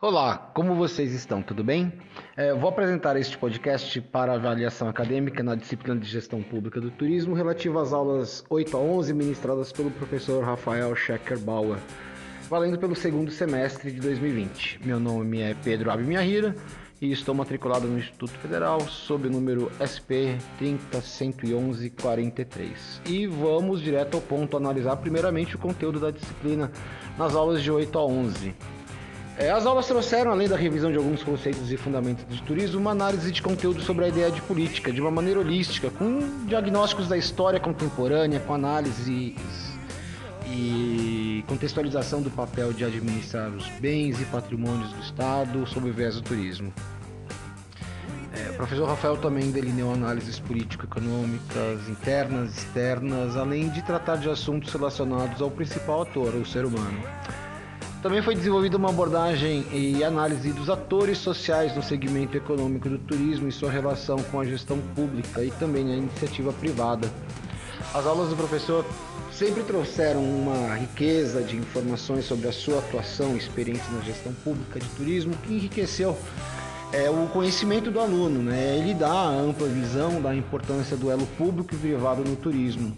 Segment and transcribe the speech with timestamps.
[0.00, 1.42] Olá, como vocês estão?
[1.42, 1.92] Tudo bem?
[2.36, 7.34] É, vou apresentar este podcast para avaliação acadêmica na disciplina de Gestão Pública do Turismo
[7.34, 11.80] relativa às aulas 8 a 11 ministradas pelo professor Rafael Schecker Bauer,
[12.48, 14.82] valendo pelo segundo semestre de 2020.
[14.84, 16.54] Meu nome é Pedro Abimiyahira
[17.02, 23.00] e estou matriculado no Instituto Federal sob o número SP 3011143.
[23.04, 26.70] E vamos direto ao ponto analisar primeiramente o conteúdo da disciplina
[27.18, 28.77] nas aulas de 8 a 11.
[29.38, 32.90] É, as aulas trouxeram, além da revisão de alguns conceitos e fundamentos de turismo, uma
[32.90, 37.16] análise de conteúdo sobre a ideia de política, de uma maneira holística, com diagnósticos da
[37.16, 39.36] história contemporânea, com análises e
[41.46, 46.22] contextualização do papel de administrar os bens e patrimônios do Estado sob o viés do
[46.22, 46.72] turismo.
[48.34, 54.28] É, o professor Rafael também delineou análises político-econômicas internas e externas, além de tratar de
[54.28, 57.00] assuntos relacionados ao principal ator, o ser humano.
[58.02, 63.48] Também foi desenvolvida uma abordagem e análise dos atores sociais no segmento econômico do turismo
[63.48, 67.10] e sua relação com a gestão pública e também a iniciativa privada.
[67.92, 68.84] As aulas do professor
[69.32, 74.78] sempre trouxeram uma riqueza de informações sobre a sua atuação e experiência na gestão pública
[74.78, 76.16] de turismo que enriqueceu
[76.92, 78.44] é, o conhecimento do aluno.
[78.44, 78.78] Né?
[78.78, 82.96] Ele dá a ampla visão da importância do elo público e privado no turismo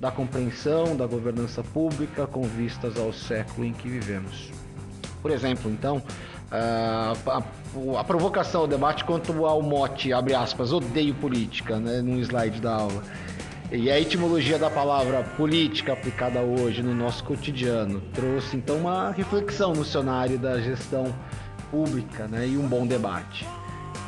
[0.00, 4.50] da compreensão da governança pública com vistas ao século em que vivemos.
[5.22, 6.02] Por exemplo, então,
[6.50, 7.14] a,
[7.98, 12.74] a, provocação, o debate quanto ao mote, abre aspas, odeio política, né, num slide da
[12.74, 13.02] aula.
[13.72, 19.72] E a etimologia da palavra política aplicada hoje no nosso cotidiano trouxe então uma reflexão
[19.72, 21.12] no cenário da gestão
[21.68, 23.44] pública né, e um bom debate.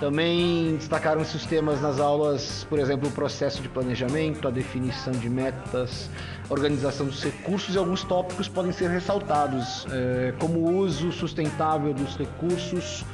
[0.00, 5.28] Também destacaram-se os temas nas aulas, por exemplo, o processo de planejamento, a definição de
[5.28, 6.08] metas,
[6.48, 11.92] a organização dos recursos e alguns tópicos podem ser ressaltados, é, como o uso sustentável
[11.92, 13.04] dos recursos,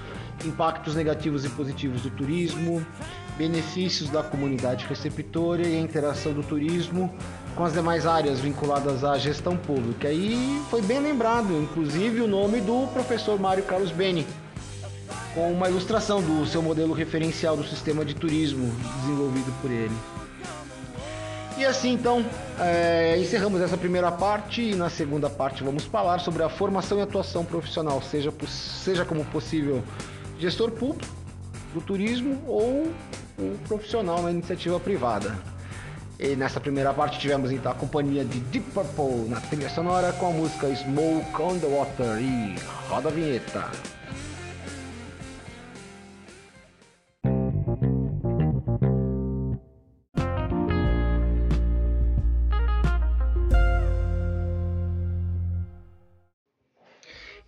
[0.45, 2.85] impactos negativos e positivos do turismo,
[3.39, 7.13] benefícios da comunidade receptora e a interação do turismo
[7.57, 10.11] com as demais áreas vinculadas à gestão pública.
[10.11, 14.27] E foi bem lembrado, inclusive, o nome do professor Mário Carlos Beni
[15.35, 19.95] com uma ilustração do seu modelo referencial do sistema de turismo desenvolvido por ele.
[21.59, 22.25] E assim então
[22.59, 27.03] é, encerramos essa primeira parte e na segunda parte vamos falar sobre a formação e
[27.03, 29.83] atuação profissional, seja, seja como possível
[30.39, 31.13] gestor público
[31.73, 32.93] do turismo ou
[33.39, 35.37] o profissional na iniciativa privada.
[36.19, 40.29] E nessa primeira parte tivemos então a companhia de Deep Purple na trilha sonora com
[40.29, 42.55] a música Smoke on the Water e
[42.89, 43.71] roda a vinheta.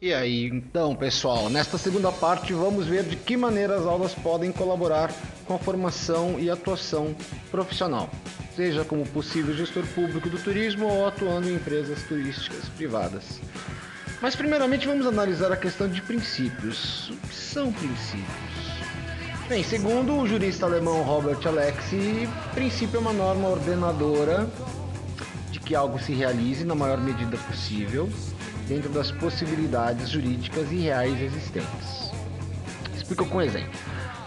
[0.06, 4.53] E aí, então, pessoal, nesta segunda parte vamos ver de que maneira as aulas podem
[4.53, 5.12] colaborar
[5.44, 7.12] com a formação e atuação
[7.50, 8.09] profissional,
[8.55, 13.41] seja como possível gestor público do turismo ou atuando em empresas turísticas privadas.
[14.22, 17.11] Mas primeiramente vamos analisar a questão de princípios.
[17.11, 18.28] O que são princípios?
[19.49, 24.49] Bem, segundo o jurista alemão Robert Alexi, princípio é uma norma ordenadora
[25.50, 28.09] de que algo se realize na maior medida possível
[28.66, 32.10] dentro das possibilidades jurídicas e reais existentes.
[32.97, 33.78] Explico com um exemplo.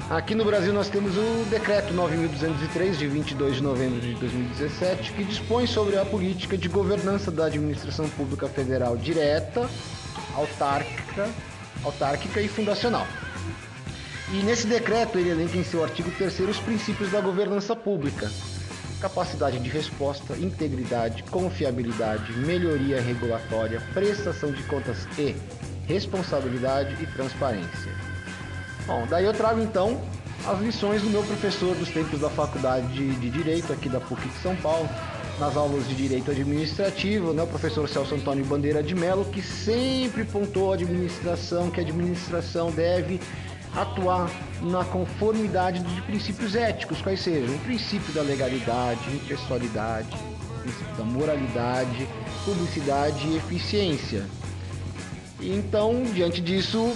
[0.10, 5.24] Aqui no Brasil nós temos o Decreto 9.203, de 22 de novembro de 2017, que
[5.24, 9.70] dispõe sobre a política de governança da administração pública federal direta,
[10.36, 11.30] autárquica,
[11.84, 13.06] autárquica e fundacional.
[14.34, 18.32] E nesse decreto ele elenca em seu artigo 3 os princípios da governança pública,
[19.00, 25.36] capacidade de resposta, integridade, confiabilidade, melhoria regulatória, prestação de contas e
[25.88, 27.92] responsabilidade e transparência.
[28.86, 30.02] Bom, daí eu trago então
[30.46, 34.38] as lições do meu professor dos tempos da Faculdade de Direito aqui da PUC de
[34.40, 34.90] São Paulo,
[35.40, 40.26] nas aulas de Direito Administrativo, né, o professor Celso Antônio Bandeira de Mello, que sempre
[40.26, 43.22] pontuou a administração, que a administração deve
[43.76, 44.30] atuar
[44.62, 50.16] na conformidade de princípios éticos, quais sejam o princípio da legalidade, impessoalidade,
[50.58, 52.08] o princípio da moralidade,
[52.46, 54.26] publicidade e eficiência.
[55.40, 56.94] Então, diante disso,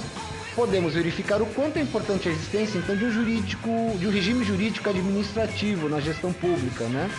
[0.56, 4.44] podemos verificar o quanto é importante a existência então de um jurídico, de um regime
[4.44, 7.10] jurídico administrativo na gestão pública, né?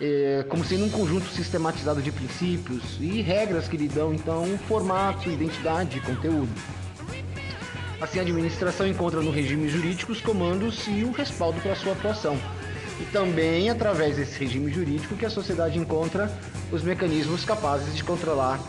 [0.00, 4.58] É, como sendo um conjunto sistematizado de princípios e regras que lhe dão então um
[4.58, 6.50] formato, identidade e conteúdo.
[8.00, 12.36] Assim, a administração encontra no regime jurídico os comandos e o respaldo para sua atuação.
[13.00, 16.30] E também através desse regime jurídico que a sociedade encontra
[16.70, 18.60] os mecanismos capazes de controlar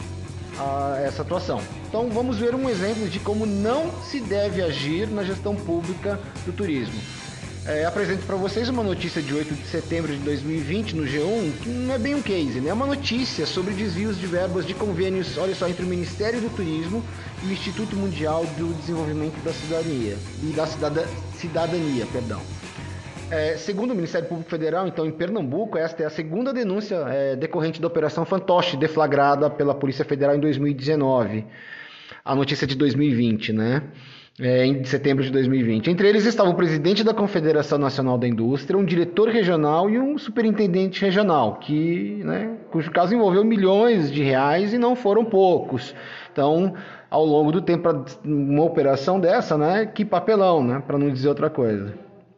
[0.58, 1.62] a essa atuação.
[1.88, 6.54] Então vamos ver um exemplo de como não se deve agir na gestão pública do
[6.54, 7.00] turismo.
[7.68, 11.70] É, apresento para vocês uma notícia de 8 de setembro de 2020 no G1, que
[11.70, 12.70] não é bem um case, né?
[12.70, 16.56] É uma notícia sobre desvios de verbas de convênios, olha só, entre o Ministério do
[16.56, 17.04] Turismo
[17.44, 22.40] e o Instituto Mundial do Desenvolvimento da Cidadania e da Cidada, Cidadania, perdão.
[23.32, 27.36] É, segundo o Ministério Público Federal, então, em Pernambuco, esta é a segunda denúncia é,
[27.36, 31.44] decorrente da Operação Fantoche, deflagrada pela Polícia Federal em 2019.
[32.24, 33.82] A notícia de 2020, né?
[34.40, 35.90] É, em setembro de 2020.
[35.90, 40.18] Entre eles estava o presidente da Confederação Nacional da Indústria, um diretor regional e um
[40.18, 45.96] superintendente regional, que, né, cujo caso envolveu milhões de reais e não foram poucos.
[46.32, 46.74] Então,
[47.10, 47.88] ao longo do tempo,
[48.26, 51.94] uma operação dessa, né, que papelão, né, para não dizer outra coisa.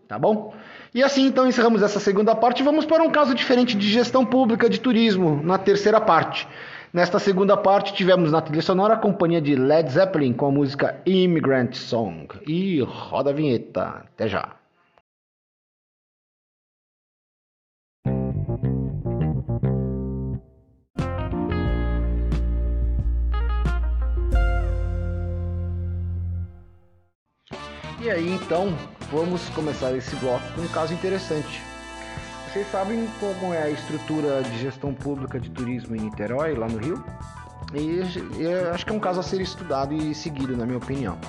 [0.08, 0.54] Tá bom?
[0.94, 4.26] E assim, então, encerramos essa segunda parte e vamos para um caso diferente de gestão
[4.26, 6.48] pública de turismo, na terceira parte.
[6.98, 11.00] Nesta segunda parte, tivemos na trilha sonora a companhia de Led Zeppelin com a música
[11.06, 12.28] Immigrant Song.
[12.48, 14.04] E roda a vinheta.
[14.16, 14.56] Até já.
[28.02, 28.76] E aí então,
[29.12, 31.76] vamos começar esse bloco com um caso interessante.
[32.57, 36.80] Vocês sabem como é a estrutura de gestão pública de turismo em Niterói, lá no
[36.80, 37.04] Rio?
[37.71, 38.01] E,
[38.42, 41.19] e acho que é um caso a ser estudado e seguido, na minha opinião.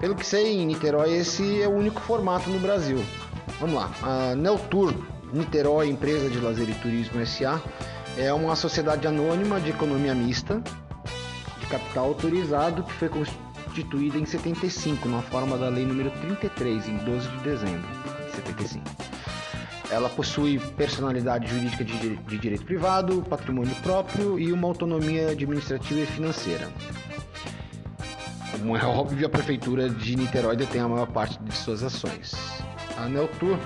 [0.00, 3.04] Pelo que sei, em Niterói esse é o único formato no Brasil.
[3.60, 3.90] Vamos lá.
[4.02, 4.94] A Neltour
[5.30, 7.60] Niterói Empresa de Lazer e Turismo SA
[8.16, 10.62] é uma sociedade anônima de economia mista,
[11.60, 16.96] de capital autorizado, que foi constituída em 75, na forma da Lei número 33, em
[16.96, 17.88] 12 de dezembro
[18.24, 19.05] de 75.
[19.90, 26.06] Ela possui personalidade jurídica de, de direito privado, patrimônio próprio e uma autonomia administrativa e
[26.06, 26.68] financeira.
[28.50, 32.34] Como é óbvio, a prefeitura de Niterói detém a maior parte de suas ações.
[32.96, 33.58] A Neltur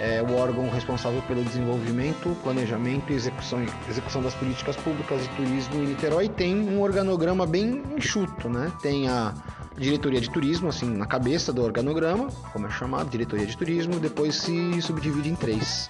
[0.00, 5.76] é o órgão responsável pelo desenvolvimento, planejamento e execução, execução das políticas públicas de turismo
[5.76, 6.28] em Niterói.
[6.28, 8.72] Tem um organograma bem enxuto, né?
[8.82, 9.34] Tem a
[9.76, 14.36] diretoria de turismo, assim, na cabeça do organograma, como é chamado, diretoria de turismo, depois
[14.36, 15.88] se subdivide em três,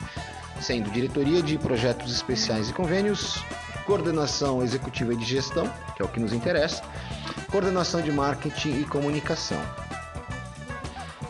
[0.61, 3.43] sendo diretoria de projetos especiais e convênios,
[3.87, 6.83] coordenação executiva e de gestão, que é o que nos interessa,
[7.51, 9.61] coordenação de marketing e comunicação.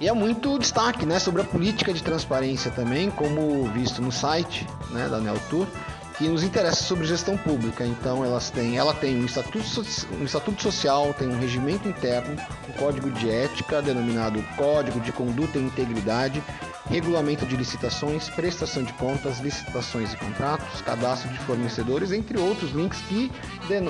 [0.01, 4.67] E é muito destaque né, sobre a política de transparência também, como visto no site
[4.91, 5.67] né, da Neltur,
[6.17, 7.85] que nos interessa sobre gestão pública.
[7.85, 9.65] Então elas têm, ela tem um estatuto,
[10.21, 12.37] um estatuto social, tem um regimento interno,
[12.69, 16.43] um código de ética denominado Código de Conduta e Integridade,
[16.89, 23.01] regulamento de licitações, prestação de contas, licitações e contratos, cadastro de fornecedores, entre outros links
[23.09, 23.31] que,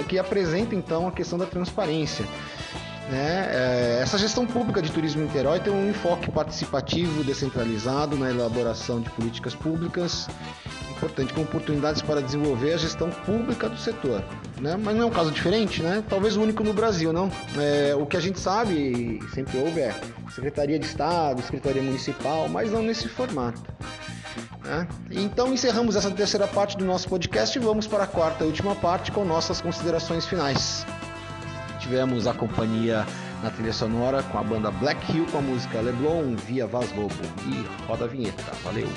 [0.08, 2.24] que apresentam então a questão da transparência.
[3.10, 3.48] Né?
[3.50, 8.98] É, essa gestão pública de turismo em Niterói tem um enfoque participativo, descentralizado na elaboração
[8.98, 10.26] de políticas públicas
[11.04, 14.24] importante, com oportunidades para desenvolver a gestão pública do setor.
[14.60, 14.76] Né?
[14.82, 16.02] Mas não é um caso diferente, né?
[16.08, 17.30] talvez o único no Brasil, não?
[17.58, 19.94] É, o que a gente sabe e sempre houve é
[20.34, 23.62] Secretaria de Estado, Secretaria Municipal, mas não nesse formato.
[24.64, 24.88] Né?
[25.10, 28.74] Então encerramos essa terceira parte do nosso podcast e vamos para a quarta e última
[28.74, 30.86] parte com nossas considerações finais.
[31.80, 33.06] Tivemos a companhia
[33.42, 37.14] na trilha sonora com a banda Black Hill com a música Leblon via Vaz Lobo
[37.46, 38.42] e roda a vinheta.
[38.62, 38.88] Valeu!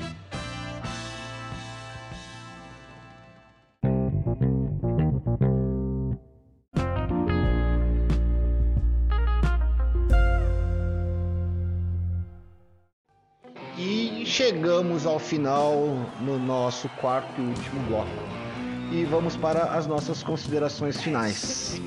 [14.77, 15.73] Chegamos ao final
[16.21, 18.11] no nosso quarto e último bloco.
[18.91, 21.81] E vamos para as nossas considerações finais.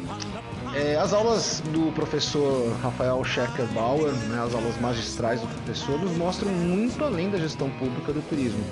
[0.74, 6.16] É, as aulas do professor Rafael Schecker Bauer, né, as aulas magistrais do professor, nos
[6.16, 8.64] mostram muito além da gestão pública do turismo.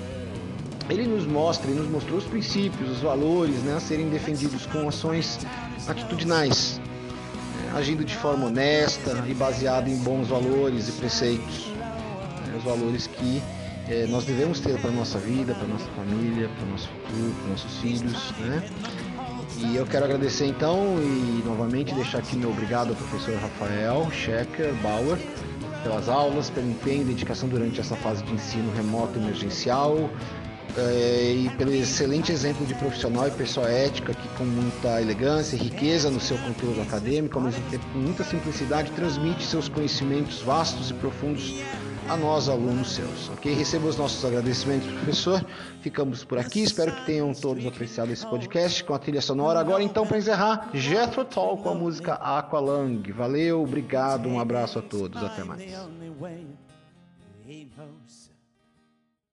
[0.89, 4.85] Ele nos mostra e nos mostrou os princípios, os valores né, a serem defendidos com
[4.85, 5.39] ações
[5.87, 6.81] atitudinais,
[7.63, 11.67] né, agindo de forma honesta e baseada em bons valores e preceitos.
[12.45, 13.41] Né, os valores que
[13.89, 17.77] é, nós devemos ter para nossa vida, para nossa família, para nosso futuro, para nossos
[17.79, 18.69] filhos, né?
[19.57, 24.73] E eu quero agradecer então e novamente deixar aqui meu obrigado ao professor Rafael Schecker
[24.75, 25.17] Bauer
[25.83, 30.09] pelas aulas, pelo empenho e dedicação durante essa fase de ensino remoto emergencial
[30.77, 35.59] é, e pelo excelente exemplo de profissional e pessoa ética que com muita elegância e
[35.59, 37.41] riqueza no seu conteúdo acadêmico,
[37.71, 41.55] tempo com muita simplicidade, transmite seus conhecimentos vastos e profundos
[42.09, 43.29] a nós, alunos seus.
[43.29, 43.53] Ok?
[43.53, 45.45] Receba os nossos agradecimentos, professor.
[45.81, 46.63] Ficamos por aqui.
[46.63, 49.59] Espero que tenham todos apreciado esse podcast com a trilha sonora.
[49.59, 53.03] Agora, então, para encerrar, Jethro Tull com a música Aqualung.
[53.13, 55.21] Valeu, obrigado, um abraço a todos.
[55.21, 55.61] Até mais.